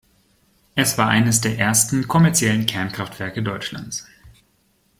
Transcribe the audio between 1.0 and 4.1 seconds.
eines der ersten kommerziellen Kernkraftwerke Deutschlands.